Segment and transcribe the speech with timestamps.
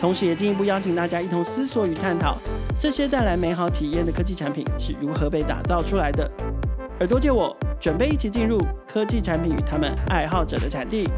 [0.00, 2.36] 同时，也进一步邀请大家一同思索与探讨，
[2.78, 6.30] 这些带来美好体验的科技产品是如何被打造出来的。
[6.98, 11.08] 耳朵借我，准备一起进入科技产品与他们爱好者的产地。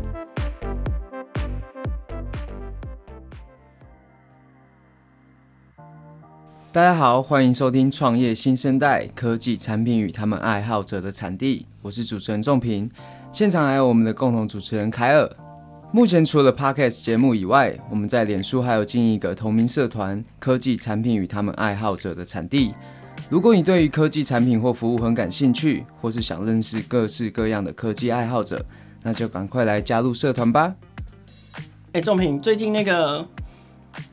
[6.73, 12.89] 大家好，欢迎收听创业新生代科技产品与他们爱好者的产地，我是主持人仲平，
[13.33, 15.29] 现场还有我们的共同主持人凯尔。
[15.97, 22.75] 目前除了 Podcast 节目以外，我们在脸书还有经营一个同名社团“科技产品与他们爱好者的产地”。
[23.31, 28.63] 如果你对于科技产品或服务很感兴趣，或是想认识各式各样的科技爱好者，
[29.05, 30.75] 那就赶快来加入社团吧。
[31.93, 33.27] 哎，仲平，最近那个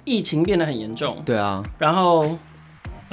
[0.06, 2.40] 疫情变得很严重，对啊，然后。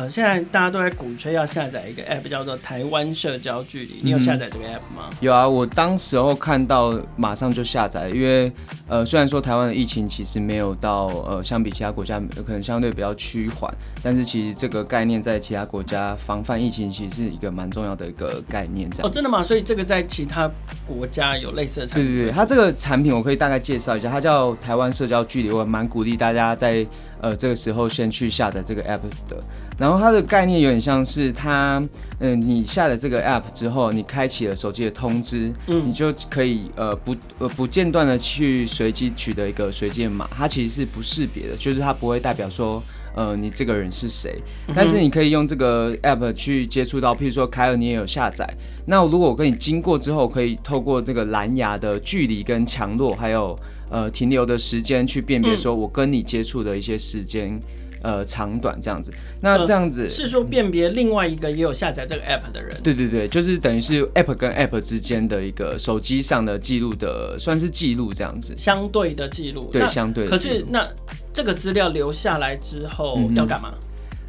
[0.01, 4.01] 呃，现在大家都在鼓吹要下载一个 app，叫做台湾社交距离。
[4.03, 5.11] 你有下载这个 app 吗？
[5.20, 8.51] 有啊，我当时候看到马上就下载，因为
[8.89, 13.70] 呃，虽然说台湾的疫情其实没有到呃，相比其他国家可能相对比较趋缓，
[14.03, 18.89] 但是其实这个概念在其他国家防范疫情其实是一个蛮重要的一个概念。
[18.89, 19.45] 这样哦，真的吗？
[19.45, 20.51] 所以这个在其他
[20.87, 22.07] 国家有类似的产品？
[22.07, 26.87] 对对对，它这个产品我可以大概介绍一下，它叫台湾社交距离，我蛮鼓励大家在
[27.21, 29.37] 呃这个时候先去下载这个 app 的。
[29.79, 31.83] 然后它的概念有点像是它，
[32.19, 42.83] 嗯，你下载这个 app 之后，你开启了手机的通知，嗯，你就可以呃不呃不间断的去随机取得一个随机码，它其实是不识别的，就是它不会代表说
[43.15, 44.39] 呃你这个人是谁，
[44.75, 48.47] 但是你可以用这个 app 去接触到，譬如说凯尔你也有下载，
[48.85, 53.59] 那如果我跟你经过之后，可以透过这个蓝牙的距离跟强弱，还有
[53.90, 57.61] 呃停留的时间去辨别说我跟你接触的一些时间。
[58.02, 59.12] 呃，长短这样子，
[59.42, 62.74] 那这样子、呃、是说辨别另外一个也有下载这个 app 的人？
[62.83, 69.68] 对对对，就是等于是 app 跟 app 之间的一个手机上的记录的，算是记录这样子，相对的记录。
[69.70, 70.30] 对，相对的。
[70.30, 70.89] 可是那
[71.34, 73.74] 这个资料留下来之后要干嘛？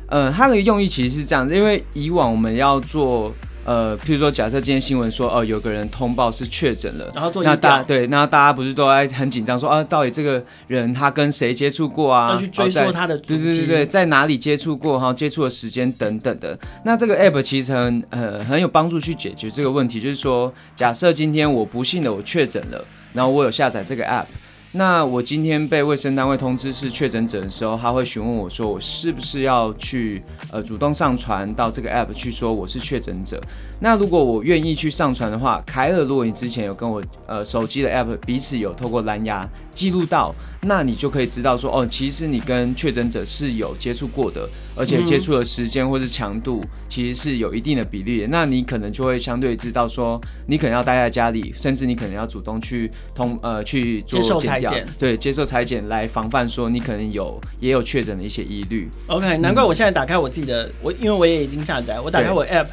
[0.08, 3.34] 嗯、呃，它的用意其实是这样子，因为以往我们要做。
[3.72, 12.32] 呃，譬如说，假设今天新闻说，哦、呃，有个人通报是确诊了，然后做那大家对，那大家不是都在很紧张说，啊，到底这个人他跟谁接触过啊？
[12.32, 15.14] 要去追溯他的，对对对对，在哪里接触过哈？
[15.14, 16.60] 接触的时间等等的。
[16.84, 24.26] 那这个 app 其实很呃很有帮助去解决这个问题，就是说，假设今天我不幸的我确诊了，然后我有下载这个 app。
[24.74, 33.38] 那我今天被卫生单位通知是确诊者的时候，他会询问我说，我是不是要去呃主动上传到这个 app 去说我是确诊者？
[33.82, 40.34] 那如果我愿意去上传的话，凯尔，如果你之前有跟我呃手机的 app 彼此有透过蓝牙记录到，
[40.64, 48.28] 那你就可以知道说，哦，其实你跟确诊者是有接触过的，而且接触的时间或是强度其实是有一定的比例的。
[48.28, 54.86] 那你可能就会相对知道说，你可能要待在家里，甚至你可能要主动去通呃去做检。
[55.00, 58.88] 对，接受裁剪来防范说你可能有也有确诊的一些疑虑。
[59.08, 62.68] OK，难怪我现在打开我自己的，我因为我也已经下载，我打开我 App，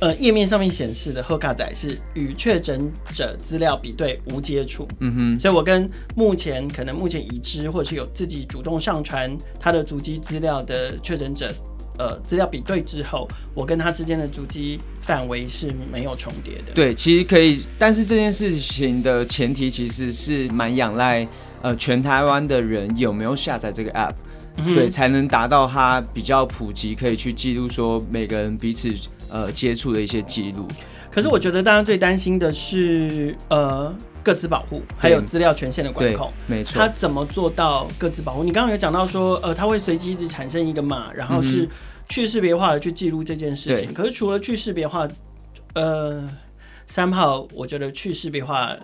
[0.00, 4.86] 呃，页面上面显示的贺卡仔是与确诊者资料比对无接触。
[5.00, 11.52] 嗯哼，所以我跟目前可能目前已知或者是有自己主动上传他的足迹资料的确诊者。
[12.00, 16.66] 呃，资料比对之后，我跟他之间的足迹范围是没有重叠的。
[16.72, 21.26] 对，其实可以，但是这件事情的前提其实是蛮仰赖
[21.60, 24.12] 呃全台湾的人有没有下载这个 app，
[24.58, 28.88] 嗯，对，才能达到它比较普及，可以去记录说每个人彼此
[29.30, 30.66] 呃接触的一些记录。
[31.10, 33.94] 可是我觉得大家最担心的是呃。
[34.20, 36.74] 各自保护还有资料权限的管控，没错。
[36.74, 38.44] 他怎么做到各自保护？
[38.44, 41.66] 你刚刚有讲到说，呃，他会随机一直产生一个码，然后是
[42.10, 43.94] 去识别化的去记录这件事情。
[43.94, 45.08] 可是除了去识别化，
[45.72, 46.28] 呃，
[46.88, 48.76] 三号，我觉得去识别化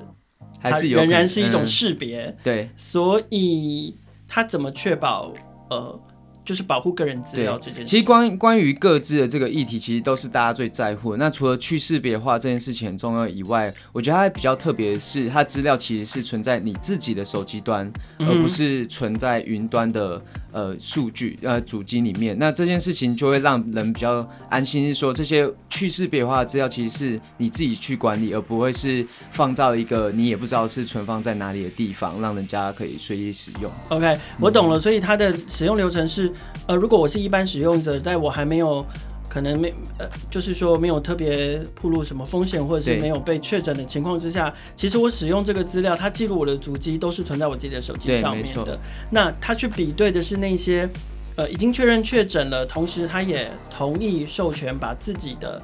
[0.60, 2.70] 还是仍然是一种识别，对。
[2.78, 3.94] 所以
[4.26, 5.30] 他怎么确保
[5.68, 6.00] 呃
[6.44, 7.86] 就是保护个人资料这件事。
[7.86, 11.16] 其实关关于各自的这个议题，其实都是大家最在乎的。
[11.16, 20.22] 那除了去识别化这件事情很重要以外，我觉得它比较特别的是，它资料其实是存在你自己的手机端，嗯、而不是存在云端的
[20.54, 22.38] 呃数据呃主机里面。
[22.38, 33.70] 那这件事情就会让人比较安心，是说这些去识别化的资料其实是你自己去管理，而不会是放到一个你也不知道是存放在哪里的地方，让人家可以随意使用。
[33.88, 34.78] OK，我懂了。
[34.78, 36.32] 所以它的使用流程是，
[36.68, 38.86] 呃，如果我是一般使用者，在我还没有
[39.34, 48.78] 可能没呃，就是说没有特别暴露什么风险，或者是没有被确诊的情况之下，其实我使用这个资料，它记录我的足迹都是存在我自己的手机上面的。
[49.10, 50.88] 那他去比对的是那些
[51.34, 55.60] 呃已经确认确诊了，同时他也同意授权把自己的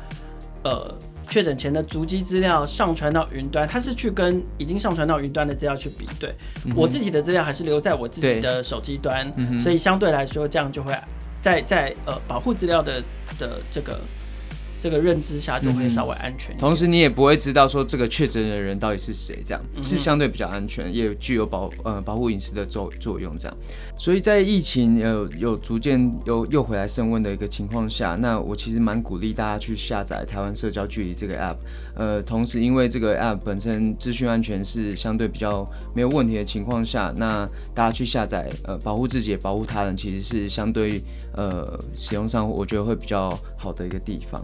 [0.64, 0.92] 呃。
[1.30, 6.34] 确诊前的足迹资料上传到云端，他是去跟已经上传到云端的资料去比对。
[6.66, 10.92] 嗯、我自己的资料还是留在我自己的手机端，嗯，所以相对来说，这样就会
[11.42, 13.02] 在在呃保护资料的
[13.38, 14.00] 的这个。
[14.80, 23.56] 这个认知下就会稍微安全，同时你也不会知道说这个确诊的人到底是谁，这样是相对比较安全，也具有保呃保护隐私的作作用，这样。
[23.98, 31.56] 所以在疫情有有逐渐又又回来升温的一个情况下，那我其实蛮鼓励大家去下载台湾社交距离这个 app，
[31.94, 41.02] 呃，同时因为这个 app 本身资讯安全是相对比较没有问题的情况下，那大家去下载呃保护自己也保护他人，其实是相对
[41.34, 44.42] 呃使用上我觉得会比较好的一个地方。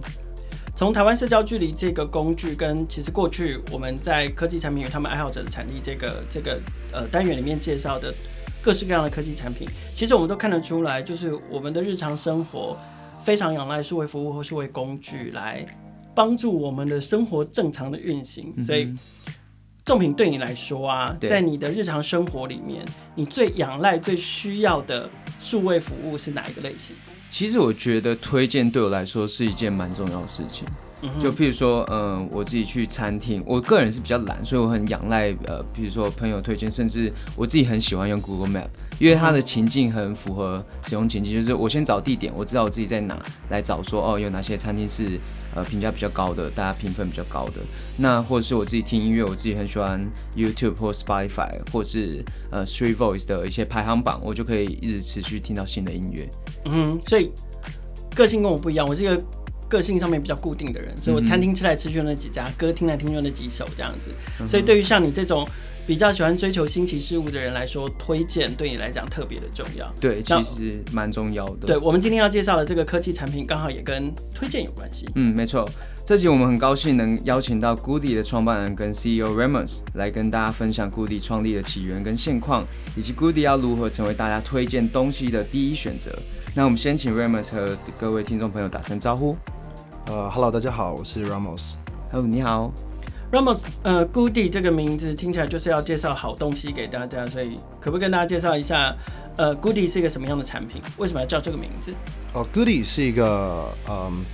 [0.77, 6.61] 从台湾社交距离这个工具，跟其实过去我们在科技产品与他们爱好者的产地这个这个
[6.93, 8.13] 呃单元里面介绍的
[8.61, 12.77] 各式各样的科技产品，其实我们都看得出来，就是我们的日常生活
[13.25, 15.65] 非常仰赖数位服务或数位工具来
[16.15, 18.55] 帮助我们的生活正常的运行。
[18.63, 18.95] 所以，
[19.83, 22.85] 仲平对你来说啊，在你的日常生活里面，
[23.15, 25.09] 你最仰赖、最需要的
[25.41, 26.95] 数位服务是哪一个类型？
[27.39, 30.67] 其实我觉得推荐对我来说是一件蛮重要的事情。
[31.21, 43.21] 就譬如说，嗯，我自己去餐厅，我个人是比较懒，所以我很仰赖呃，譬如说朋友推荐，甚至我自己很喜欢用 Google Map，因为它的情境很符合使用情境，就是我先找地点，我知道我自己在哪，
[43.51, 45.21] 来找说哦，有哪些餐厅是
[45.55, 47.61] 呃评价比较高的，大家评分比较高的。
[47.99, 50.01] 那或者是我自己听音乐，我自己很喜欢
[50.35, 56.27] YouTube 或 Spotify 或是呃 Street Voice 的一些排行榜，我就可以一直持续听到新的音乐。
[56.65, 57.31] 嗯，所以
[58.15, 59.23] 个性跟我不一样，我是一个。
[59.69, 64.11] 个性上面比较固定的人，所以我餐厅吃来吃去那几家，嗯、歌听来听去那几首这样子。
[64.41, 65.47] 嗯、所以对于像你这种
[65.87, 69.93] 比较喜欢追求新奇事物的人来说，推荐对你来讲特别的重要。
[70.01, 71.67] 对，其实蛮重要的。
[71.67, 75.07] 对，我们今天要介绍的这个科技产品，刚好也跟推荐有关系。
[75.15, 75.69] 嗯，没错。
[76.05, 82.65] 这集我们很高兴能邀请到 Goodie 的创办人跟 CEO Ramos 来跟大家分享 Goodie 创立的起源跟现况，
[82.97, 86.17] 以及 Goodie 要如何成为大家推荐东西的第一选择。
[86.57, 89.37] 那我们先请 Ramos 和各位听众朋友打声招呼。
[90.07, 91.75] 呃、uh,，Hello，大家好，我是 Ramos。
[92.11, 92.73] Hello，，你好
[93.31, 93.61] ，Ramos。
[93.83, 98.97] 呃，Goodie 这个名字听起来就是要介绍好东西给大家，所以可不可以跟大家介绍一下，
[99.37, 100.81] 呃，Goodie 是一个什么样的产品？
[100.97, 101.93] 为什么要叫这个名字？
[102.33, 104.25] 哦、uh,，Goodie 是一个嗯，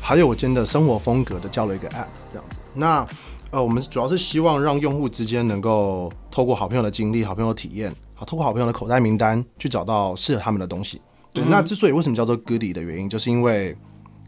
[0.00, 2.58] 还有我今天的生活风格的叫了一个 App 这样子。
[2.72, 3.06] 那
[3.50, 11.02] 呃，我们主要是希望让用户之间能够透过好朋友的经历、好朋友的体验，好，透过好朋友的口袋名单去找到适合他们的东西。
[11.32, 13.76] 对，嗯、那之所以为什么叫做 Goodie 的原因，就是因为。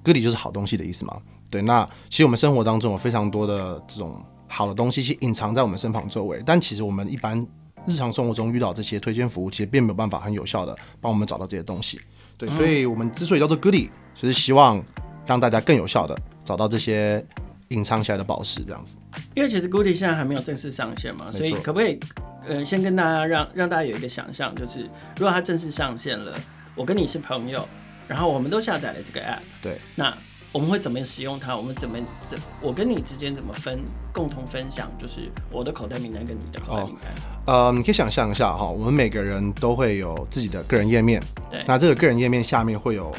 [0.05, 1.17] Goodie 就是好东西的意思嘛？
[1.49, 6.43] 对，那其实我们生活当中有非常多的这种好的东西，其实隐藏在我们身旁周围。
[6.45, 7.39] 但其实我们一般
[7.87, 12.01] 日常生活中遇到这些推荐服务，其实并没有办法很有效的帮我们找到这些东西。
[12.37, 14.85] 对，所以我们之所以叫做 Goodie，就是希望
[15.25, 17.25] 让大家更有效的找到这些
[17.69, 18.97] 隐藏起来的宝石，这样子。
[19.37, 22.01] 因为其实 Goodie 现在还没有正式上线嘛，所以可不可以
[22.45, 24.81] 呃先跟大家让让大家有一个想象，就是
[25.17, 26.37] 如果它正式上线了，
[26.75, 27.69] 我跟你是朋友。
[28.09, 30.13] 然后我们都下载了这个 app，对，那
[30.51, 31.57] 我们会怎么使用它？
[31.57, 31.97] 我们怎么
[32.29, 33.81] 怎我跟你之间怎么分
[34.13, 34.91] 共同分享？
[35.01, 37.11] 就是我的口袋名单跟你的口袋名单。
[37.47, 43.11] 哦、呃，你可以想象一下哈，我们每个人都会有自己的个人页面，对，那这个个人页面下面会有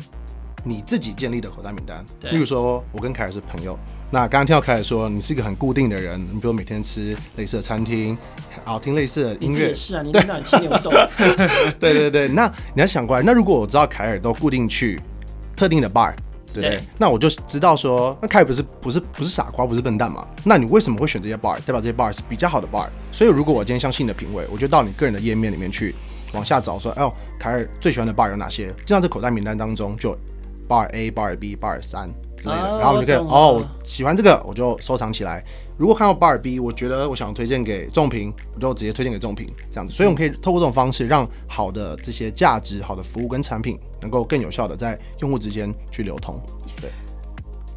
[0.63, 2.05] 你自己建立的口袋名单。
[2.19, 3.77] 对，例如说我跟凯尔是朋友。
[4.09, 8.15] 那刚刚听到凯尔说，你是一个很固定的人，你比如每天吃类似的餐厅，
[8.63, 9.73] 然后听类似的音乐。
[9.73, 11.09] 是啊，你听到你吃牛丼。
[11.79, 14.99] 对对对，那你要想过来，那如果我知道凯尔都固定去
[15.55, 16.13] 特定的 bar，
[16.53, 16.79] 对不对？
[16.99, 20.27] 那我就知道说，那凯尔不是不是不是傻瓜，不是笨蛋嘛？
[20.43, 21.55] 那你为什么会选这些 bar？
[21.65, 22.87] 代表这些 bar 是比较好的 bar。
[23.11, 25.95] 所以如果我今天相信你的品味，我就到你个人的页面里面去
[26.33, 28.71] 往下找说，说哦，凯尔最喜欢的 bar 有哪些？
[28.85, 30.15] 这样这口袋名单当中就
[30.67, 35.43] bar A、bar B、bar 三之类的，哦、然后你就可以哦，我喜欢这个我就收藏起来。
[35.77, 39.93] 如果看到 bar B，我觉得我想推荐给仲平，我就直接推荐给仲平这样子。
[39.93, 46.39] 所以我们可以透过这种方式，让好的这些价值、好的服务跟产品，能够更有效的在用户之间去流通。
[46.79, 46.89] 对。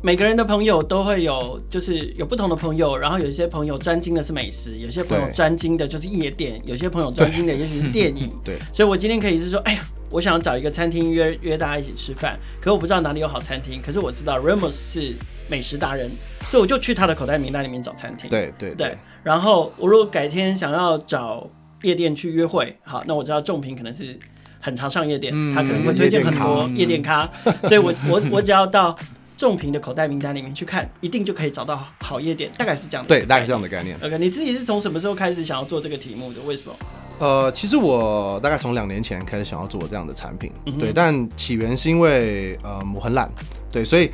[0.02, 8.30] 每个人的朋友都会有，就是有不同的朋友，然后有一些朋友专精的是美食，有些朋友专精的就是夜店，有些朋友专精的也许是电影。
[8.44, 15.14] 对，所以我今天可以是说，哎呀，我想找一个餐厅约约大家一起吃饭，可我不知道哪里有好餐厅，可是我知道 Ramos 是
[15.48, 16.10] 美食达人，
[16.48, 18.30] 所以我就去他的口袋名单里面找餐厅。
[18.30, 18.96] 对对对。
[19.22, 21.48] 然后我如果改天想要找
[21.82, 24.18] 夜店去约会，好，那我知道仲平可能是
[24.60, 28.96] 很常上夜店，嗯、他可能会推荐很多夜店咖，嗯、所以我我我只要到。
[29.36, 33.08] 仲平的口袋名单里面去看，一定就可以找到好夜店，大概是这样的。
[33.10, 33.94] 对，大概是这样的概念。
[34.02, 36.40] OK，你自己是从什么时候开始想要做这个题目的？
[36.46, 36.75] 为什么？
[37.18, 43.30] 呃，其实我大概从两年前开始想要做这样的产品，嗯、对，但起源是因为呃我很懒，
[43.73, 44.11] 对，所以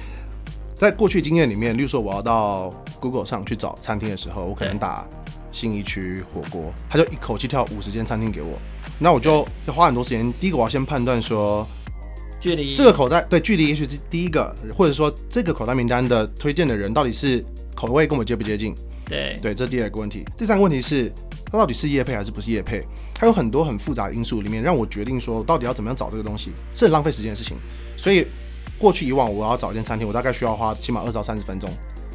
[0.75, 5.07] 在过去经验里面，例如说我要到 Google 上去找餐厅的时候，我可能打
[5.51, 8.59] 新一区火锅，他就一口气跳五十间餐厅给我，
[8.99, 10.33] 那我就要花很多时间。
[10.35, 11.67] 第一个我要先判断说。
[12.41, 17.41] 距离这个口袋对距离，也许是第一个，或者说这个口袋名单的推荐的人到底是
[17.73, 18.75] 口味跟我接不接近？
[19.05, 20.25] 对对，这第二个问题。
[20.37, 21.13] 第三个问题是，
[21.53, 22.83] 它到底是业配还是不是业配？
[23.15, 27.59] 它有很多很复杂的因素里面，让我决定说到底要怎么样找这个东西，是很浪费时间的事情。
[27.97, 28.27] 所以
[28.79, 31.69] 过去以往，我要找一间餐厅，我大概需要花起码二十到三十分钟。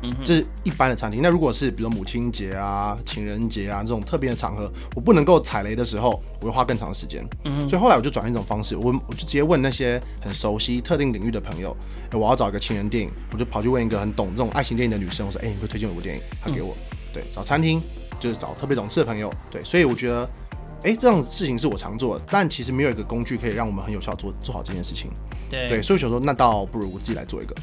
[0.04, 1.22] 嗯，这是一般的餐厅。
[1.24, 7.28] 那如果是比如母亲节啊、情人节啊这种特别的场合，我不能够踩雷的时候，我会花更长的时间。
[7.46, 11.76] 嗯，所以后来我就转换一种方式，我我就直接问那些很熟悉特定领域的朋友，
[12.12, 16.76] 欸、我要找一个情人电影，我就跑去问一个很懂这种爱情电影的女生，我说：“哎、欸，你会推荐我部电影？”她给我。
[16.92, 17.82] 嗯、对，找餐厅
[18.20, 19.32] 就是找特别懂事的朋友。
[19.50, 20.24] 对，所以我觉得，
[20.84, 25.12] 哎、欸，这种事情是我常做的，但其实没有一个工具可以让我们很有效做做好这件事情。
[25.50, 27.56] 对，对，所以我想说，那倒不如我自己来做一个。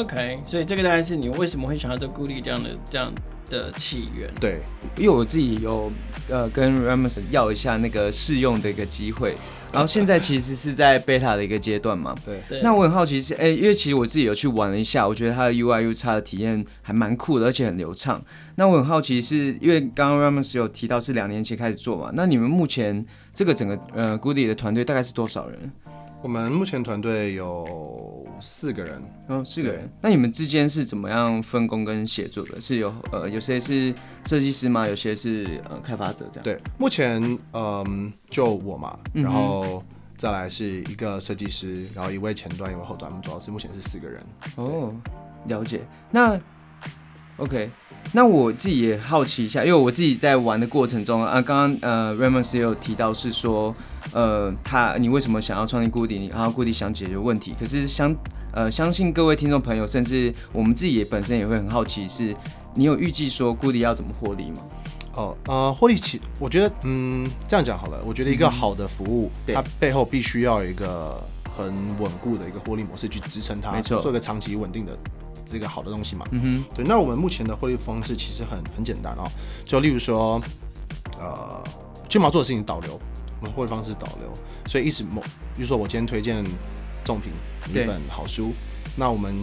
[0.00, 3.12] OK，所以这个大概是你为什么会想要做 Goodie 这样的这样
[3.50, 4.32] 的起源。
[4.40, 4.60] 对，
[4.96, 5.90] 因为我自己有
[6.28, 9.36] 呃跟 Ramus 要一下那个试用的一个机会，
[9.72, 12.14] 然后现在其实是在 beta 的一个阶段嘛。
[12.24, 12.60] 对。
[12.62, 18.22] 那我很好奇是，哎、欸，因为其实我自己有去玩了一下，我觉得它的 UI UX 的体验还蛮酷的，而且很流畅。
[18.56, 25.72] 那我很好奇是，因为刚刚 Ramos 有提到是两年前开始做嘛，那你们目前这个整个呃 Goodie 的团队大概是多少人？
[26.22, 29.90] 我们目前团队有四个人，哦，四个人。
[30.00, 32.60] 那你们之间是怎么样分工跟协作的？
[32.60, 33.92] 是有呃，有些是
[34.24, 34.86] 设计师吗？
[34.86, 36.44] 有些是呃开发者这样？
[36.44, 39.82] 对，目前嗯、呃，就我嘛，然后
[40.16, 44.22] 再来是一个设计师，然后一位前端，一位后端，我们主要是目前是四个人。
[44.54, 44.94] 哦，
[45.48, 45.80] 了解。
[46.12, 46.40] 那
[47.38, 47.68] OK。
[48.12, 53.72] 那我自己也好奇一下，因为我自己在玩的过程中啊，刚刚呃 Remus 也有提到是说，
[54.12, 58.14] 呃，他你为什么想要创立 Goodie，然后 Goodie 想解决问题，可是相
[58.52, 62.36] 呃相信各位听众朋友，甚至我们自己也本身也会很好奇是，是
[62.74, 64.58] 你有预计说 Goodie 要怎么获利吗？
[65.14, 71.22] 哦，呃，获利其我觉得嗯这样讲好了，我觉得一个好的服务，嗯、它背后必须要有一个
[71.56, 71.66] 很
[71.98, 74.96] 稳固的一个获利模式去支撑它，没错，做一个长期稳定的。
[75.50, 76.82] 这个好的东西嘛，嗯哼，对。
[76.82, 79.30] 那我们目前的获利方式其实很很简单哦，
[79.66, 80.40] 就例如说，
[81.20, 81.62] 呃，
[82.08, 82.98] 金毛做的事情导流，
[83.42, 84.32] 我们获利方式导流，
[84.68, 85.20] 所以一直某，
[85.54, 86.44] 比如说我今天推荐
[87.04, 87.32] 仲平
[87.74, 88.52] 一本好书，
[88.96, 89.34] 那我们。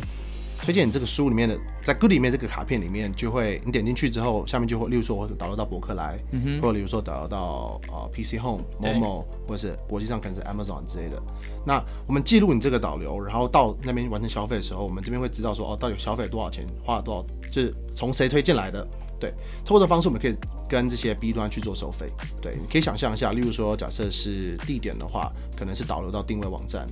[0.61, 11.17] 推荐你这个书里面的，在 Goodie 里面这个卡片里面，就会你点进去之后，下面就会，例如说我导流到博客来，嗯哼，或者比如说导流到呃 PC Home、Momo，或者是国际上可能是 Amazon 之类的。
[11.65, 18.85] 那我们记录你这个导流，然后到那边完成消费的时候，我们这边会知道说哦，到底消费了多少钱，花了多少，就是从谁推荐来的。
[19.19, 19.31] 对，
[19.65, 20.35] 通过这方式我们可以
[20.67, 22.07] 跟这些 B 端去做收费。
[22.41, 26.85] 对，你可以想象一下，例如说假设是地点的话，可能是导流到定位网站。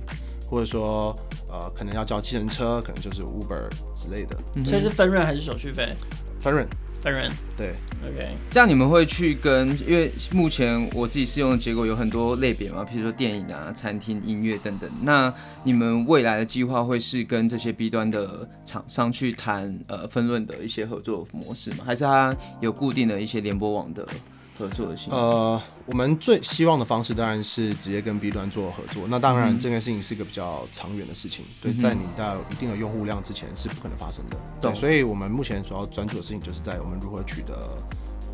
[0.50, 1.14] 或者说，
[1.46, 4.38] 呃，可能要叫计程车，可能就是 Uber 之类的。
[4.54, 5.94] 嗯、所以是分润还是手续费？
[6.40, 6.66] 分润，
[7.00, 7.30] 分润。
[7.56, 7.74] 对
[8.06, 8.34] ，OK。
[8.50, 14.90] 这样你们会去跟，因为目前我自己试用的结果有很多类别嘛，比如说电影啊、餐厅、音乐等等。
[15.02, 15.32] 那
[15.64, 21.84] 你们未来的计划会是跟这些 B 端的厂商去谈呃分论的一些合作模式吗？
[21.84, 24.06] 还是它有固定的一些联播网的？
[24.58, 29.04] 合作的形式，呃，我们最希望的方式当然是直接跟 B 端做合作。
[29.08, 34.36] 那当然，这件事情是一个比较长远的事情，嗯、对，在你到一定的用户量之前是不可能发生的。
[34.60, 37.56] 对，所以我们目前所要专注的事情就是在我们如何取得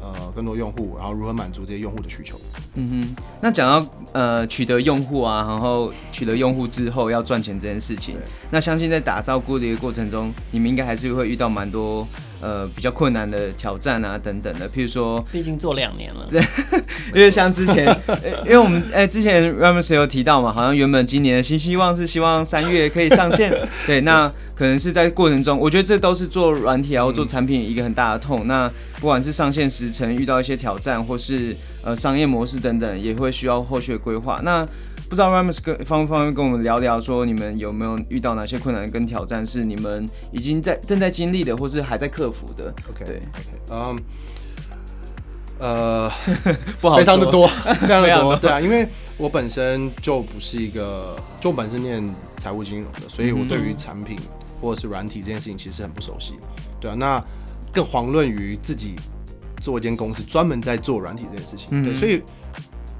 [0.00, 2.40] 呃更多用户，然后如何满足这些用户的需求。
[2.76, 8.16] 嗯哼，那讲到呃取得用户啊，然后取得用户之后要赚钱这件事情，
[8.50, 12.08] 那相信在打造 Goodie 的过程中，你们应该还是会遇到蛮多。
[12.44, 16.42] 呃比较困难的挑战啊等等的，譬如说，毕竟做两年了，对，
[17.14, 17.86] 因为像之前，
[18.44, 23.50] 因为我们哎、欸、之前 Ramos 有提到嘛，好像原本今年的新希望是希望三月可以上线，
[23.86, 28.46] 对，那可能是在过程中，我觉得这都是做软体然后做产品一个很大的痛。
[28.46, 28.70] 那
[29.00, 34.38] 不管是上线时程遇到一些挑战，或是呃商业模式等等，也会需要后续的规划。
[34.44, 34.66] 那
[35.08, 43.98] 不知道 Ramos 跟方不方便跟我们聊聊，说你们有没有遇到哪些困难跟挑战，是你们已经在正在经历的，或是还在克服的？OK，对，OK，嗯，
[45.60, 46.10] 呃，
[46.80, 47.46] 不好，非常的多，
[47.80, 52.04] 非常的 多，对啊，因为我本身就不是一个，就本身念
[52.38, 54.18] 财务金融的，所以我对于产品
[54.60, 56.34] 或者是软体这件事情其实很不熟悉，
[56.80, 57.22] 对啊，那
[57.72, 58.94] 更遑论于自己
[59.60, 62.22] 做一间公司专门在做软体这件事情，对，所以。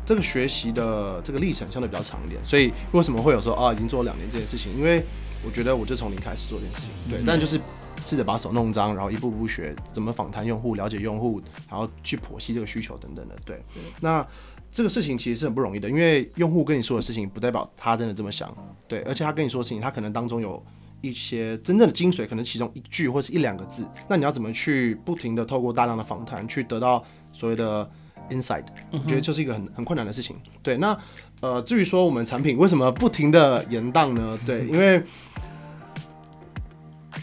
[0.06, 4.76] 这个学习的这个历程相对比较长一点，所以为什么会有说啊已经做了两年这件事情？
[4.76, 5.02] 因为
[5.44, 7.60] 我觉得我就从零开始做这件事情，对，但就是
[8.02, 13.34] 试着把手弄脏，然后一步步学怎么访谈用户、了解用户，然后去剖析这个需求等等的。
[13.44, 13.62] 对，
[14.00, 14.26] 那
[14.70, 18.54] 这个事情其实是很不容易的，因为用户跟你说的事情不代表他真的这么想，
[18.88, 20.62] 对，而且他跟你说的事情，他可能当中有
[21.00, 27.90] 一些真正的精髓，可能其中一句或是一两个字，那你要怎么去不停的透过大量的访谈去得到所谓的。
[28.30, 30.34] Inside，我觉得就是一个很很困难的事情。
[30.62, 30.98] 对，那
[31.42, 34.38] 呃，至于说我们产品为什么不停的延宕呢？
[34.46, 35.02] 对，因为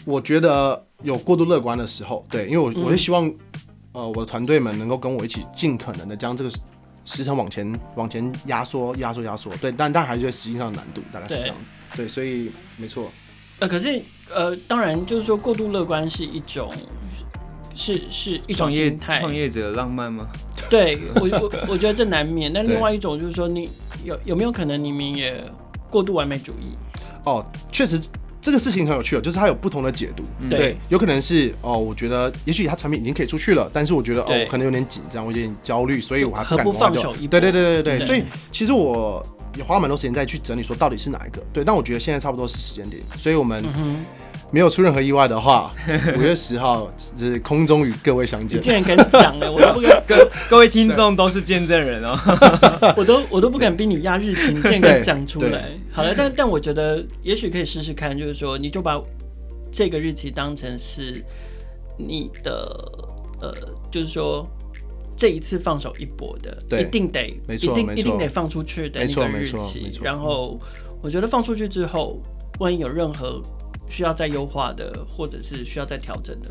[0.04, 2.24] 我觉得有过度乐观的时候。
[2.30, 3.30] 对，因为我我是希望
[3.90, 6.50] 呃我的团队们能够跟我一起尽可能的将这个
[7.04, 9.50] 时程往前往前压缩压缩压缩。
[9.56, 11.72] 对，但但还是实际上的难度大概是这样子。
[11.96, 13.10] 对，对，所以没错。
[13.58, 14.00] 呃，可是
[14.32, 16.72] 呃，当然就是说过度乐观是一种。
[17.74, 20.26] 是是一种心态，创业者的浪漫吗？
[20.68, 22.52] 对我我 我觉得这难免。
[22.52, 23.68] 那另外一种就是说，你
[24.04, 25.42] 有有没有可能你们也
[25.90, 26.72] 过度完美主义？
[27.24, 28.00] 哦，确实
[28.40, 30.22] 这个事情很有趣哦，就是它有不同的解读。
[30.40, 39.24] 嗯、对，有可能是哦，我觉得也许它产品已经可以出去了，但是我觉得哦，可能有点紧张，我有点焦虑，所以我还不敢不放手一对对对对对，对，所以其实我
[39.56, 41.40] 也花蛮多时间再去整理，说到底是哪一个？
[41.52, 43.62] 对，但我觉得现在差不多是时间点，所以我们。
[43.76, 44.04] 嗯
[44.52, 45.74] 没有出任何意外的话，
[46.14, 48.58] 五月十号就是空中与各位相见。
[48.58, 50.00] 你竟然敢讲哎，我都不敢。
[50.06, 52.14] 各各位听众都是见证人哦，
[52.98, 55.70] 我都我都不敢逼你压日期，你竟然敢讲出来。
[55.90, 59.00] 好了，但但我觉得也许可以试试看，就是说你就把
[59.72, 61.24] 这个日期当成是
[61.96, 62.52] 你的
[63.40, 63.54] 呃，
[63.90, 64.46] 就是说
[65.16, 69.98] 这一次放手一搏的，一定得，没错，一定一定得放出去的那个日期。
[70.02, 70.60] 然后
[71.00, 72.20] 我觉得放出去之后，
[72.60, 73.40] 万一有任何。
[73.88, 76.50] 需要再优化的，或者是需要再调整的，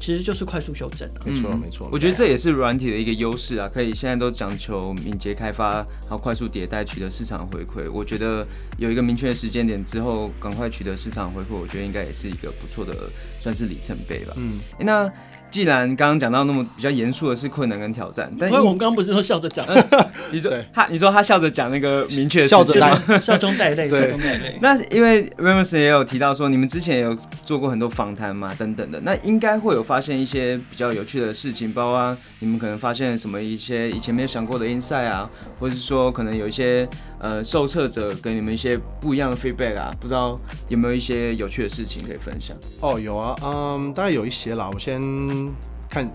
[0.00, 1.22] 其实就是快速修正啊。
[1.24, 1.88] 没错，没错。
[1.92, 7.90] 我觉得这也是软体的一个优势啊，可以现在都讲求敏捷开发，然后快速迭代，取得市场回馈。
[7.90, 8.46] 我觉得
[8.78, 13.10] 有一个明确的时间点之后，赶快取得市场回馈，我觉得应该也是一个不错的，
[13.40, 14.34] 算是里程碑吧。
[14.36, 15.12] 嗯，欸、那。
[15.50, 19.66] 既然刚刚讲到那么比较严肃的是困难跟挑战，但是我们刚刚不是都笑着讲？
[20.30, 24.58] 你说他，你说他笑着讲那个明确的笑着带， 笑中带泪，笑中带泪。
[24.62, 36.88] 那因为 Ramos 也有提到说，你们之前也有做过很多访谈嘛，等等的，那应该会有发现一些比较有趣的事情，包括你们可能发现什么一些以前没有想过的 insight 啊，或者是说可能有一些
[37.20, 40.36] 呃受测者给你们一些不一样的 feedback 啊，不知道
[40.68, 42.56] 有没有一些有趣的事情可以分享？
[42.80, 45.00] 哦，有啊，嗯，大概有一些啦，我先。
[45.92, 46.08] 看，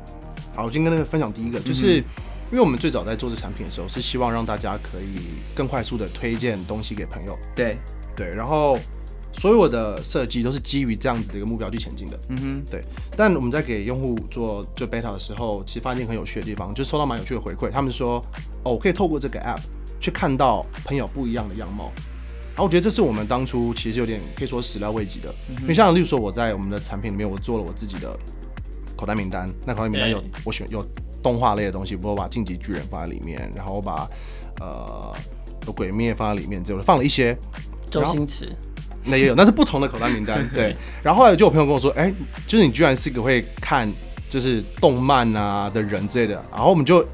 [0.55, 5.19] 好，我今天跟那个分享第一个，就是因为我们最早在做这产品的时候，是希望让大家可以
[5.53, 7.37] 更快速的推荐东西给朋友。
[7.53, 7.77] 对，
[8.15, 8.79] 对，然后
[9.33, 12.17] 所有的设计都是基于这样子的一个目标去前进的。
[12.29, 12.81] 嗯哼，对。
[13.17, 17.69] 但我们在给用户做就 beta 的时候，其实发现很有趣的地方，就收到蛮有趣的回馈。
[17.69, 18.25] 他们说，
[18.63, 19.59] 哦，我可以透过这个 app
[20.05, 21.91] 去看到朋友不一样的样貌。
[22.49, 28.17] 然后我觉得这是我们当初其实有点可以说始料未及的，嗯、因为像例如说我在我们的产品里面，我做了我自己的。
[28.97, 30.81] 口袋名单，那口袋名单有我选有
[31.21, 34.09] 动画类的东西，我把《进击巨人》放在里面，然后我把
[34.61, 35.13] 呃
[35.67, 37.37] 有鬼灭放在里面，之后放了一些
[37.91, 38.47] 周星驰，
[39.03, 40.49] 那也有，那是不同的口袋名单。
[40.53, 42.15] 对，然后后来就有朋友跟我说，哎、欸，
[42.47, 43.91] 就是你居然是个会看
[44.29, 47.05] 就是动漫啊的人之类的，然后我们就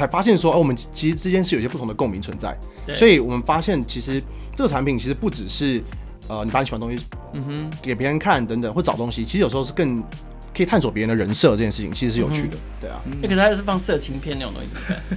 [0.00, 2.56] 才发现说，哦，我们其实之间是有一些不同的共鸣存在，
[2.96, 4.22] 所以我们发现其实
[4.56, 5.82] 这个产品其实不只是
[6.28, 10.02] 呃你把你喜欢的东西嗯哼给别人看等等，或找东西，其实有时候是更。
[10.54, 13.00] 可以探索别人的人设这件事情，其实是有趣的，嗯、对啊。
[13.06, 14.68] 那、嗯、可是他是放色情片那种东西，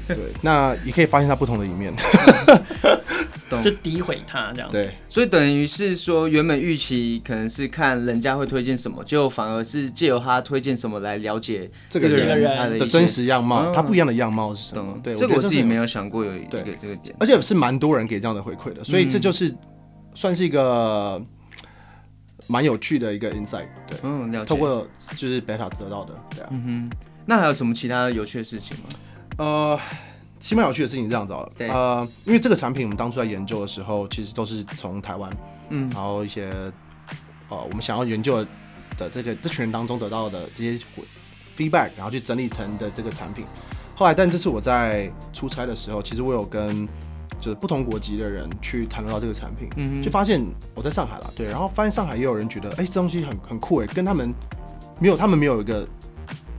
[0.08, 0.18] 对。
[0.42, 1.94] 那也可以发现他不同的一面，
[3.62, 4.78] 就诋毁他这样子。
[4.78, 15.00] 对，所以等于是说，原本预期可能是看人家会推荐什么，就反而是借由他推荐什么来了解这个人他的，的真实样貌，他不一样的样貌是什么？
[15.04, 19.54] 对，这个我自己没有想过有一个这个点，而且是蛮多人给这样的回馈的，所以这就是
[20.14, 21.22] 算是一个。
[22.48, 23.68] 蛮有趣的一个 insight。
[23.88, 24.46] 对，嗯，了解。
[24.46, 26.50] 透过就是 beta 得到的，对啊。
[26.52, 28.84] 嗯哼，那还有什么其他有趣的事情吗？
[29.38, 29.80] 呃，
[30.40, 31.52] 起码有趣的事情是这样子哦。
[31.58, 31.70] 对。
[31.70, 35.30] 呃，因为这个产品我们当初在研究的时候，其实都是从台湾，
[35.70, 36.50] 嗯，然后一些
[37.50, 38.46] 呃我们想要研究
[38.98, 40.80] 的这个这群人当中得到的这些
[41.58, 43.46] feedback，然后去整理成的这个产品。
[43.96, 46.88] 后来，但这次我在出差的时候，其实我有跟
[47.44, 50.42] 就是不同国籍的人去谈论到这个产品，嗯，就发现
[50.74, 54.34] 我在上海了，对，然后发现上海也有人觉得，哎、欸，这东西很很酷哎，跟他们
[55.02, 55.86] 没有，他们没有一个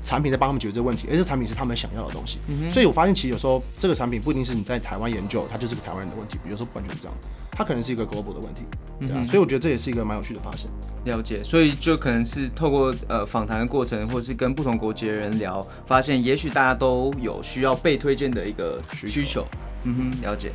[0.03, 7.16] 产品在帮他们解决这个问题，而这产品是他们想要的东西，嗯，所以我发现其实有时候这个产品不一定是你在台湾研究，它就是个台湾人的问题，比如说不完全是这样，
[7.51, 8.62] 它可能是一个 global 的问题，
[9.01, 10.68] 对啊，嗯，所以我觉得这也是一个蛮有趣的发现。
[11.07, 19.47] 了解，所以就可能是透过呃访谈的过程，或是跟不同国籍的人聊，发现也许大家都有需要被推荐的一个需求。
[19.87, 20.51] 嗯哼，了解。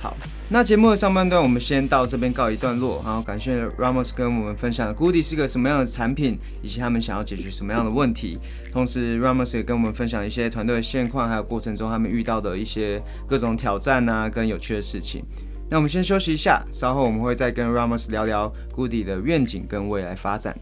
[0.00, 0.16] 好，
[0.50, 8.38] 那节目的上半段我们先到这边告一段落，然后感谢 Ramos 跟我们分享 Goodee 是个什么样的产品，以及他们想要解决什么样的问题。
[8.72, 15.24] 同时，Ramos 也跟我们分享一些团队的现况，还有过程中他们遇到的一些各种挑战啊，跟有趣的事情。
[15.68, 20.56] 那我们先休息一下，稍后我们会再跟 Ramos 聊聊 Goodee 的愿景跟未来发展。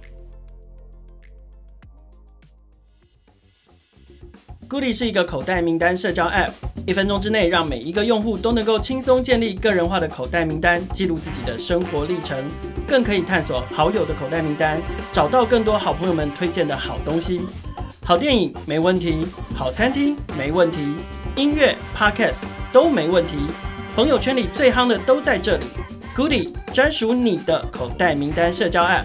[4.69, 6.51] Goody 是一个口袋名单社交 App，
[6.87, 12.43] 一分钟之内让每一个用户都能够轻松建立个人化的口袋名单，记录自己的生活历程，
[12.87, 14.81] 更可以探索好友的口袋名单，
[15.13, 17.43] 找到更多好朋友们推荐的好东西。
[18.03, 20.95] 好电影没问题，好餐厅没问题，
[21.37, 22.39] 音乐 Podcast
[22.73, 23.37] 都没问题。
[23.95, 25.67] 朋友圈里最夯的都在这里
[26.17, 29.05] Goody 专属你的口袋名单社交 App。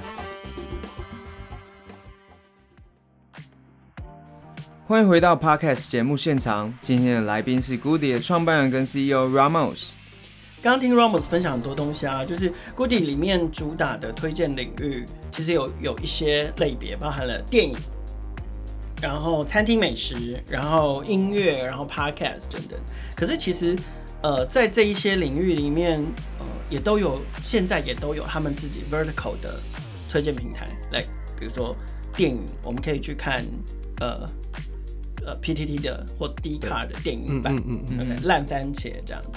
[4.89, 9.91] 欢迎回到 Podcast 节目现场，今天的来宾是 Goody 的创办人跟 CEO Ramos。
[10.63, 17.77] 刚刚听 Ramos 分享很多东西啊，就是 Goodee 里面主打的推荐领域，其实有有一些类别，包含了电影，
[18.99, 22.79] 然后餐厅美食，然后音乐，然后 Podcast 等等。
[23.15, 23.77] 可是其实。
[24.21, 26.01] 呃，在这一些领域里面，
[26.39, 29.57] 呃，也都有，现在也都有他们自己 vertical 的
[30.11, 31.01] 推荐平台，来，
[31.39, 31.73] 比如说
[32.17, 33.41] 电影，我们可以去看，
[34.01, 34.27] 呃，
[35.29, 39.29] 呃，PTT 的或 Dcard 的电影版，嗯嗯嗯，烂番茄这样子。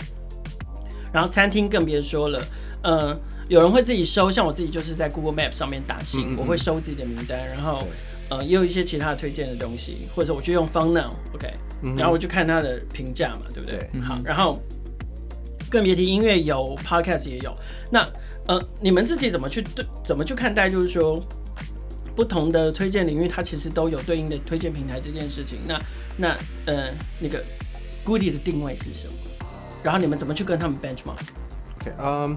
[1.12, 2.42] 然后餐厅更别说了，
[2.82, 7.82] 呃，有人会自己收，像我自己就是在 Google Map 上面打星，嗯嗯，我会收自己的名单，然后，
[8.30, 11.52] 呃，也有一些其他的推荐的东西，或者我就用 FunnNow，OK，
[11.96, 13.78] 然后我就看他的评价嘛，对不对？
[13.92, 14.58] 对，好，然后。
[15.70, 17.50] 更别提音乐有，Podcast 也有。
[17.90, 18.06] 那
[18.46, 20.68] 呃，你们自己怎么去对怎么去看待？
[20.68, 21.18] 就是说，
[22.14, 25.58] 不同的推荐领域，它其实都有对应的推荐平台这件事情。
[25.66, 25.78] 那
[26.16, 27.42] 那呃，那个
[28.04, 29.14] Goodee 的定位是什么？
[29.82, 32.36] 然后你们怎么去跟他们 benchmark？OK，嗯，okay, um,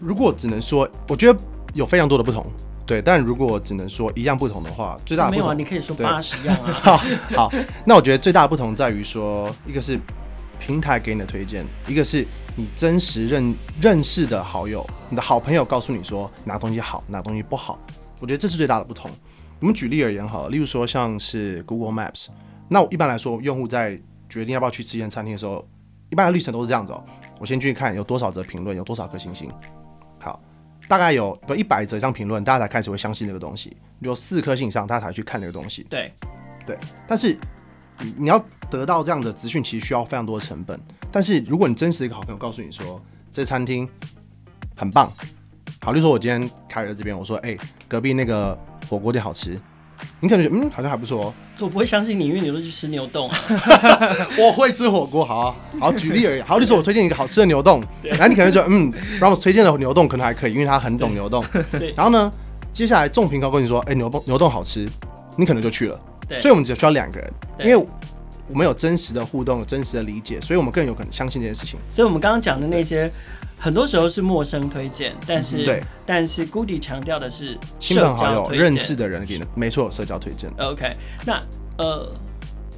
[0.00, 1.38] 如果只能说，我觉得
[1.74, 2.46] 有非常多的不同。
[2.86, 6.72] 对，但如果只能说一样不同的话，最大的不同，没有啊，你可以说八十样啊。
[6.82, 6.96] 好，
[7.36, 7.52] 好，
[7.84, 9.98] 那我觉得最大的不同在于说，一个是。
[10.62, 12.24] 平台给你的推荐，一个是
[12.54, 17.78] 你真实认认识的好友，你的好朋友告诉你说哪东西好，哪东西不好，
[18.20, 19.10] 我觉得这是最大的不同。
[19.58, 22.28] 我们举例而言好了，例如说像是 Google Maps，
[22.68, 25.66] 那一般来说，用户在决定要不要去吃一间餐厅的时候，
[26.10, 27.04] 一般的历程都是这样子哦。
[27.40, 29.50] 我先去看有多少则评论，有多少颗星星，
[30.20, 30.40] 好，
[30.86, 33.76] 大概有有一百则以上评论，大家才开始会相信这个东西。
[33.98, 35.86] 有四颗星以上，大家才去看这个东西。
[35.90, 36.12] 对，
[36.66, 37.36] 对，但是。
[38.16, 40.80] 你要得到这样的资讯，其实需要非常多的成本。
[41.12, 42.98] 但是如果你真实一个好朋友告诉你说，
[43.30, 43.86] 这餐厅
[44.74, 45.12] 很棒，
[45.82, 48.56] 好，例如说我今天开了这边，我说，哎、欸，隔壁那个
[48.88, 49.58] 火锅店好吃，
[50.20, 51.34] 你可能觉得，嗯，好像还不错哦。
[51.58, 53.38] 我不会相信你，因为你都去吃牛洞啊。
[54.38, 56.42] 我会吃火锅，好、啊，好，举例而已。
[56.42, 61.42] 好，例如说我推荐一个好吃的牛洞，然后你可能觉得，嗯，Ramos 推荐的牛洞可能还可以，因为他很懂牛丼。
[61.96, 62.30] 然后呢，
[62.72, 64.86] 接下来众评高跟你说，哎、欸，牛丼牛洞好吃，
[65.36, 65.98] 你可能就去了。
[66.38, 67.76] 所以，我们只需要两个人，因为
[68.48, 71.78] 我们有真实的互动，有真实的理解，所以我们更有可能相信这件事情。
[71.90, 73.10] 所以，我们刚刚讲的那些，
[73.60, 80.50] 很多时候是陌生推荐，但是，对，但是 Goodee 强调的是亲朋好友、认识的人给的，没错，社交推荐。
[80.58, 80.90] OK，
[81.26, 81.42] 那
[81.76, 82.10] 呃，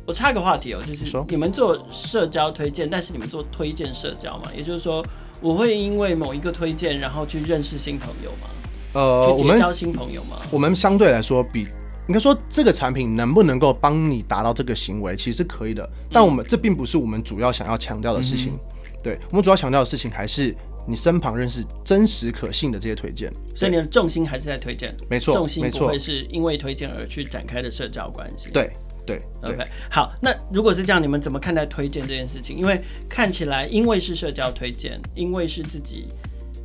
[0.04, 4.50] 我插个话题哦，就是说你们做社交推荐，但是你们做推荐社交嘛？
[4.56, 5.00] 也就是说，
[5.40, 8.48] 我会因为某一个推荐，然后去认识新朋友吗？
[8.94, 10.38] 呃，我们交新朋友吗？
[10.50, 11.68] 我们相对来说比。
[12.08, 15.88] 应该说，这个产品能不能够帮你达到这个行为，其实可以的。
[16.10, 18.54] 但我们这并不是我们主要想要强调的事情。
[18.54, 18.58] 嗯、
[19.04, 20.52] 对，我们主要强调的事情还是
[20.86, 23.32] 你身旁认识真实可信的这些推荐。
[23.54, 28.48] 所以你的重心还是在推荐，没错，重心不会是因为推荐而去展开的社交关系。
[28.52, 28.70] 对
[29.04, 29.66] 对，OK。
[29.90, 32.56] 好，那如果是这样，你们怎么看待推荐这件事情？
[32.56, 36.06] 因为看起来，因为是社交推荐，因为是自己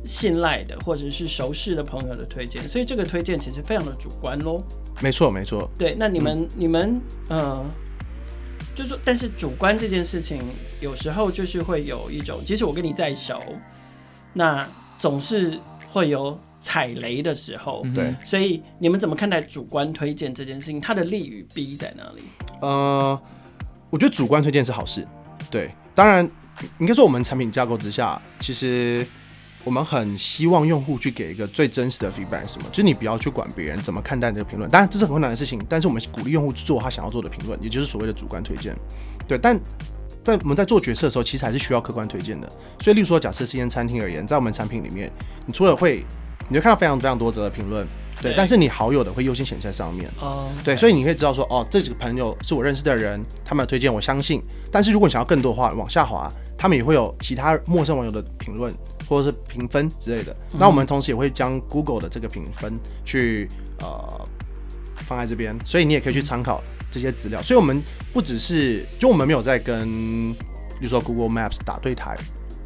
[0.04, 4.62] 信赖的或者是熟识的朋友的推荐，所以这个推荐其实非常的主观喽。
[5.00, 5.70] 没错，没错。
[5.76, 7.64] 对，那你们、嗯、你们呃，
[8.74, 10.40] 就是说，但是主观这件事情
[10.80, 13.42] 有时候就是会有一种，即使我跟你再熟，
[14.32, 14.66] 那
[14.98, 15.58] 总是
[15.90, 17.82] 会有踩雷的时候。
[17.94, 20.80] 对、嗯，所以你们怎么看待主观推荐这件事情？
[20.80, 22.22] 它的利与弊在哪里？
[22.60, 23.20] 呃，
[23.90, 25.06] 我觉得主观推荐是好事。
[25.50, 26.30] 对，当然。
[26.80, 29.06] 应该说，我们产品架构之下，其实
[29.62, 32.68] 我们很希望用户去给一个最真实的 feedback，什么？
[32.70, 34.68] 就是你不要去管别人怎么看待这个评论。
[34.68, 38.76] 当然，这是很困难的事情，但是我们鼓励用户做他想要做的评论，也就是所谓的主观推荐。
[39.28, 39.56] 对，但
[40.28, 42.46] 在我们在做决策的时候，其实还是需要客观推荐的。
[42.80, 45.10] 所以，例如说，假设是一间餐厅而言，在我们产品里面，
[45.46, 46.04] 你除了会，
[46.50, 47.86] 你会看到非常非常多则的评论。
[48.20, 50.10] 对，但是你好友的会优先显示在上面。
[50.20, 54.42] 哦、对，所以你可以知道说，哦，这几个朋友是我认识的人，他们的推荐我相信。
[54.70, 58.70] 但是如果你想要更多的话，往下滑，他们也会有其他陌生网友的评论
[59.08, 60.36] 或者是评分之类的。
[60.52, 63.48] 嗯、那我们同时也会将 Google 的这个评分去
[63.80, 64.28] 呃
[64.96, 66.60] 放在这边，所以你也可以去参考
[67.00, 67.40] 这些资料。
[67.42, 67.82] 所以我们
[68.12, 72.16] 不只是，就我们没有在跟，比如说 Google Maps 打对台。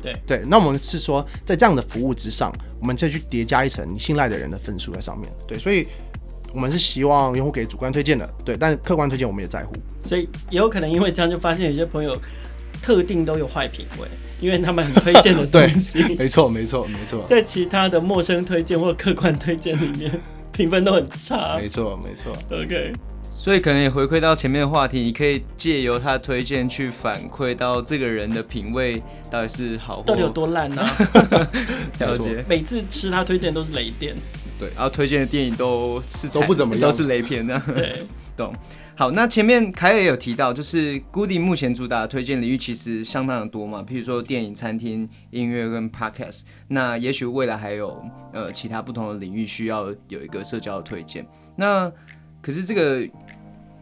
[0.03, 5.31] 对对，那我们是说，在这样的服务之上，我们再去叠加一层你信赖的人的分数在上面。
[5.47, 5.87] 对，所以
[6.53, 9.73] 我们是希望用户给主观推荐的，对，但客观推荐我们也在乎。
[10.05, 12.21] 所以也有可能因为这样就发现有些朋友
[12.83, 14.09] 特定都有坏品味，
[14.40, 21.57] 因为他们很推荐的 东西，没错没错没错，在其他的陌生推荐或客观推荐里面评分都很差。
[21.59, 22.92] 没错没错，OK。
[23.37, 30.97] 所以可能也回馈到前面的话题，你可以借由他的推荐去反馈到这个人的品味到底是好，到底有多烂呢、 啊？
[31.99, 32.45] 了解。
[32.49, 34.14] 每次吃他推荐都是雷电，
[34.61, 37.61] 对，然后推荐的电影都是都不怎么样，都是雷片呢。
[37.75, 38.53] 对， 懂。
[38.95, 46.42] 好，那前面凯尔也有提到，就是 Goodee 目前主打的推荐领域其实相当的多嘛，譬如说电影、餐厅、音乐跟 Podcast。
[46.68, 51.27] 那也许未来还有呃其他不同的领域需要有一个社交的推荐。
[51.57, 51.90] 那
[52.43, 53.09] 可是这个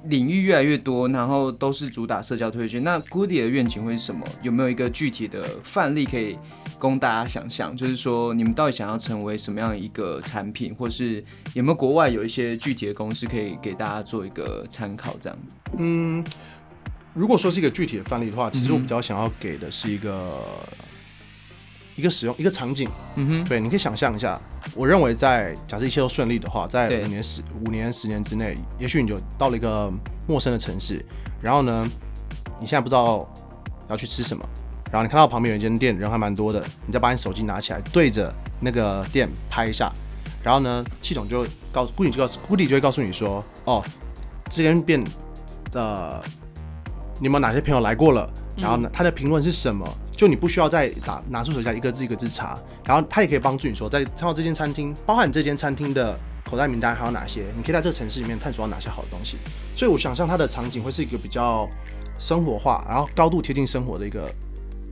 [0.05, 2.85] 领域越来越多，然后都是主打社交推荐。
[2.85, 4.25] 那 Goodee 的愿景会是什么？
[4.42, 6.38] 有没有一个具体的范例可以
[6.79, 7.77] 供大家想象？
[7.77, 15.16] 就是说，你们到底想要成为什么样一个产品，或是有没有国外有一些具体的公司可以给大家做一个参考？
[15.18, 15.55] 这样子。
[15.79, 16.25] 嗯，
[17.14, 20.38] 如果说是一个具体的范例的话，其实我比较想要给的是一个。
[22.00, 24.40] 一个使用一个场景，嗯哼，对，你可以想象一下。
[24.74, 29.92] 我认为在假设一切都顺利的话，在五年十五年十年之内，也许你就到了一个
[30.26, 31.04] 陌生的城市，
[31.42, 31.86] 然后呢，
[32.58, 33.28] 你现在不知道
[33.90, 34.42] 要去吃什么，
[34.90, 39.92] 然后你看到旁边有一间店，人还蛮多的，你再把你手机拿起来对着那个店拍一下，
[40.42, 43.84] 然后呢，系统就告诉 Goodee 就告诉 Goodee 就会告诉你说，哦，
[44.48, 45.04] 这间店
[45.70, 46.22] 的
[47.20, 49.86] 你们哪些朋友来过了，然后呢，他的评论是什么？
[50.12, 59.38] 就你不需要再打拿出手机来一个字一个字查，然后他也可以帮助你说，在看到这间餐厅，包含你这间餐厅的口袋名单还有哪些，你可以在这个城市里面探索到哪些好的东西。
[59.74, 61.66] 所以我想象它的场景会是一个比较
[62.18, 64.30] 生活化，然后高度贴近生活的一个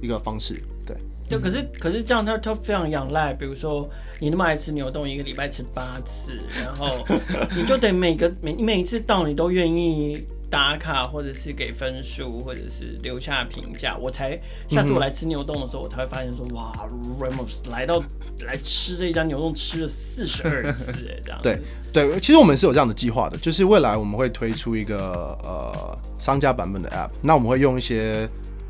[0.01, 0.55] 一个方式。
[0.87, 0.97] 对，
[1.29, 3.87] 就可是可是这样，他他非常仰赖，比如说
[4.19, 7.05] 你那么爱吃牛丼，一个礼拜吃八次，然后
[7.55, 10.25] 你就得每个每每一次到你都愿意。
[10.51, 16.73] 打卡，或者是给分数，或者是留下评价，我才下次我来吃牛洞的时候，我才会发现说，哇
[17.21, 18.03] ，Ramos 来到
[18.47, 21.39] 来吃这一家牛洞吃了四十二次，哎， 这样。
[21.43, 21.61] 对
[21.93, 24.97] 对，其实我们是有这样的计划的，就是未来我们会推出一个
[25.43, 28.29] 呃商家版本的 App，那我们会用一些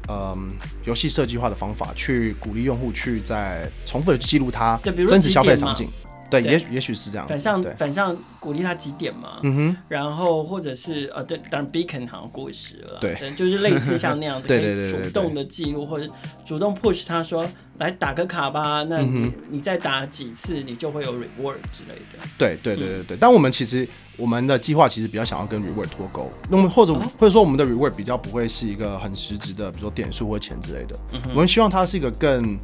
[0.08, 0.50] 嗯
[0.84, 4.76] 游戏设计化的方法去鼓励用户去在重复的记录它
[5.08, 5.88] 真实消费的场景。
[6.30, 7.26] 对，也也许是这样。
[7.26, 16.06] 反向反向鼓励他几点嘛，嗯哼，然后或者是呃，对，当然 Beacon 好像过时了，对，就是类似像那样子， 可以主动的记录或者
[16.44, 22.26] 主动 push 他说来打个卡吧，那你、嗯、你再打几次，你就会有 reward 之类的。
[22.36, 32.58] 对对对对对，但我们其实我们的计划其实比较想要跟 reward 脱钩，那么或者或者说我们的 reward 比较不会是一个很实质的，比如说点数或钱之类的，嗯、我们希望它是一个更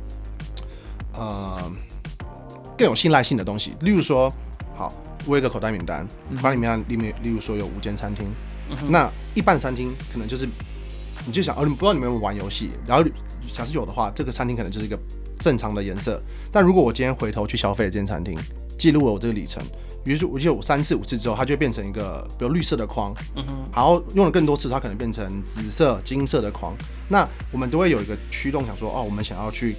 [1.14, 1.72] 呃。
[2.76, 4.32] 更有信赖性的东西，例如说，
[4.76, 4.92] 好，
[5.26, 6.06] 我有一个口袋名单，
[6.42, 8.26] 把里面里面，例如说有五间餐厅，
[8.68, 10.48] 嗯，那一般的餐厅可能就是，
[11.24, 13.04] 你就想，哦，你不知道你们有没有玩游戏，然后
[13.52, 14.98] 假设有的话，这个餐厅可能就是一个
[15.38, 18.36] 正常的颜色，但如果我今天回头去消费这间餐厅，
[18.76, 19.62] 记录了我这个里程，
[20.04, 26.74] 于是我记得我三次五次之后，它就变成一个比如绿色的框，嗯哼，然后用了更多次，它可能变成紫色、金色的框，
[27.08, 29.76] 那我们都会有一个驱动，想说，哦，我们想要去。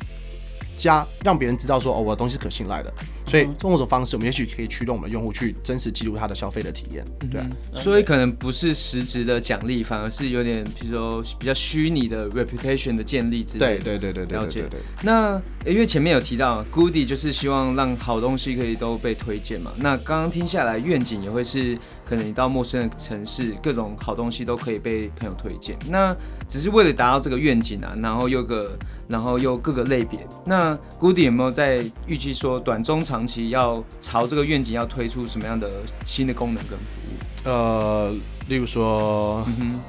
[0.78, 2.94] 加让别人知道说哦，我的东西是可信赖的。
[3.28, 7.04] 所以通过这种方式，我们也许可以驱动我们的用户去真实记录他的消费的体验。
[7.32, 13.84] 对啊，所以可能不是实质的奖励，反而是有点，比如说比较虚拟的 reputation 的建立之类的。
[13.84, 14.66] 对对对对对，了解。
[15.02, 19.72] 那因为前面有提到，Goodie 就是希望让好东西可以都被推荐嘛。
[19.78, 25.78] 那刚刚听下来，愿景也会是可能你到陌生的城市，各种好东西都可以被朋友推荐。
[25.90, 26.16] 那
[26.48, 28.78] 只是为了达到这个愿景啊，然后又个，
[29.10, 30.26] 然后又各个类别。
[30.46, 33.26] 那 Goodie 有没有在预期说短中长？
[33.26, 37.50] 期要朝这个愿景，要推出什么样的新的功能跟服务？
[37.50, 38.14] 呃，
[38.48, 39.44] 例如说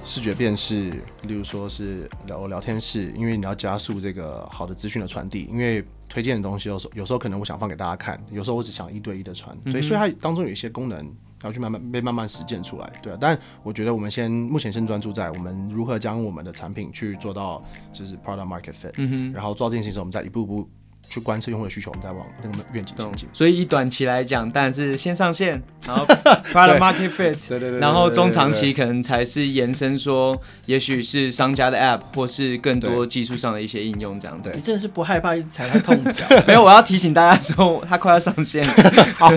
[0.06, 0.88] 视觉辨识，
[1.24, 5.46] 例如说是聊聊天室，因为你要加速这个好的资讯的传递。
[5.52, 13.18] 因为推荐的东西有时候有时候可能我想放给大家看，有时候我只想一对一的传，所以所以它当中有一些功能要去慢慢被慢慢实践出来，对啊。
[13.20, 20.68] 但我觉得我们先目前先专注在我们如何将我们的产品去做到就是 product market fit，嗯哼，然后做到这件事情时候，我们再一步步。
[21.08, 23.28] 去观测用户的需求，我们再往那个愿景前进。
[23.32, 26.04] 所以以短期来讲，当然是先上线，然后
[26.52, 34.50] product market fit，对对对，然后中长期可能才是延伸，说也许是商家的 app，或是更多技术上的一些应用这样子。
[34.52, 36.26] 你真的是不害怕一直踩他痛脚？
[36.44, 38.72] 没有，我要提醒大家说，它快要上线了。
[39.16, 39.30] 好，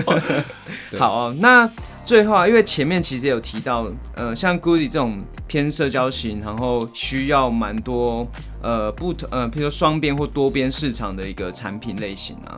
[0.98, 1.70] 好哦，那。
[2.10, 8.26] 最后啊，因为前面其实有提到，呃，像 Goodie 这种偏社交型，然后需要蛮多
[8.60, 12.56] 呃不同呃，比如说双边或多边市场的一个产品类型啊。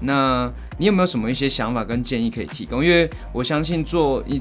[0.00, 2.82] 那你有没有什么一些想法跟建议可以提供？
[2.82, 4.40] 因为我相信做一，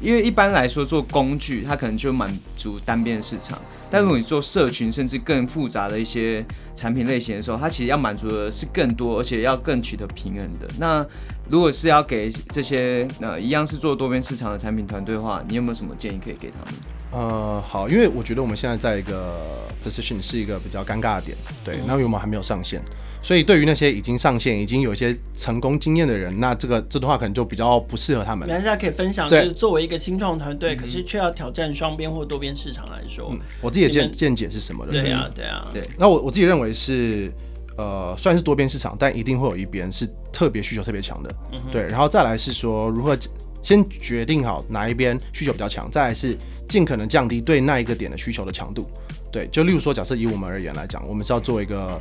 [0.00, 3.56] 因为一般来说做工具，它可能就满足单边市场。
[3.88, 10.66] 但如果你做社群，甚至更复杂的一些产品类型的时候，它其实要满足的是更多，而且要更取得平衡的。
[10.78, 11.04] 那
[11.48, 16.74] 如果是要给这些呃一样是做多边市场的产品团队的话，你有没有什么建议可以给他们？
[17.12, 19.38] 呃，好，因为我觉得我们现在在一个
[19.84, 22.80] position 是一个比较尴尬的点，对，那因为我们还没有上线。
[23.24, 28.48] 所以，对于那些已经上线、已经有一些成功经验的人，那这个这段话可能就比较不适合他们。
[28.48, 34.90] 大家可以分享，就是作为一个新创团队，可是却要挑战双边或多边市场来说，嗯、我自己的见见解是什么的？
[34.90, 35.88] 对啊，对啊，对。
[35.96, 37.32] 那我我自己认为是，
[37.78, 41.34] 呃，虽然是多边市场，但一定会有一边是特别需求特别强的。
[41.52, 43.16] 嗯、对，然后再来是说，如何
[43.62, 46.36] 先决定好哪一边需求比较强，再来是
[46.68, 48.86] 尽可能降低对那一个点的需求的强度。
[49.32, 51.98] 对，就例如说，假设以我们而言来讲，我们是要做一个。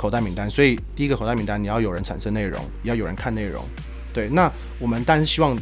[0.00, 3.62] 口袋名单，所以第一个口袋名单，你要有人产生内容，也要有人看内容。
[4.14, 5.54] 对，那我们当然是希望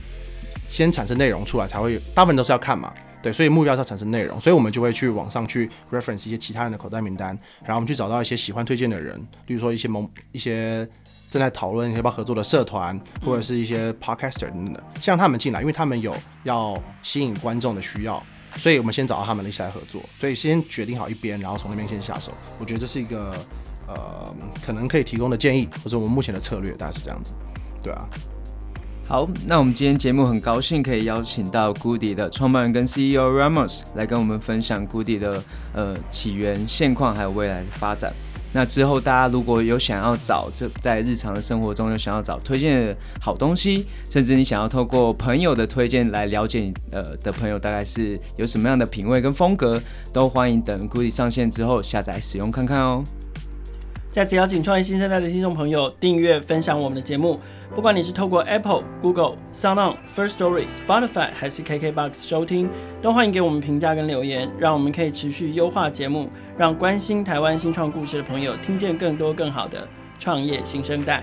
[0.70, 2.94] 先产生内容出来，才会大部分都是要看嘛。
[3.22, 7.28] 对，所以目标是要产生内容，所以我们就会去网上去 reference 一些其他人的口袋名单，
[7.60, 10.88] 然后我们去找到一些喜欢推荐的人，例如说一些某一些
[11.30, 18.22] 正在讨论要不要合作的社团，或者是一些 podcaster 等等的，像他们进来，因为他们有要吸引观众的需要，
[18.56, 20.00] 所以我们先找到他们一起来合作。
[20.18, 22.32] 所以先决定好一边，然后从那边先下手。
[22.58, 23.34] 我觉得这是一个。
[23.90, 27.32] 呃，可能可以提供的建议，或者我们目前的策略，大概是这样子，
[27.82, 28.06] 对啊。
[29.08, 35.42] 好，那我们今天节目很高兴可以邀请到 Goodie 的创办人跟 CEO Ramos 来跟我们分享 Goodie 的
[35.72, 38.12] 呃起源、现况还有未来的发展。
[38.52, 49.80] 那之后大家如果有想要找这在日常的生活中有想要找推荐的好东西，甚至你想要透过朋友的推荐来了解你呃的朋友大概是有什么样的品味跟风格，
[50.12, 53.02] 都欢迎等 Goodie 上线之后下载使用看看哦。
[54.10, 57.38] 再次邀请创业新生代的听众朋友订阅分享我们的节目，
[57.74, 62.68] 不管你是透过 Apple、Google、SoundOn、First Story、Spotify 还是 KKBox 收听，
[63.02, 69.86] 都欢迎给我们评价跟留言，让我们可以持续优化节目，让关心台湾新创故事的朋友听见更多更好的
[70.18, 71.22] 创业新生代。